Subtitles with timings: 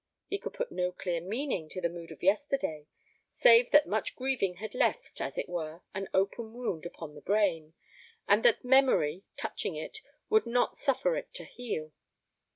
[0.25, 2.87] He could put no clear meaning to the mood of yesterday,
[3.35, 7.75] save that much grieving had left, as it were, an open wound upon the brain,
[8.27, 11.91] and that memory, touching it, would not suffer it to heal.